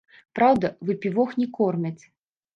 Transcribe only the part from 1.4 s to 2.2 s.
не кормяць.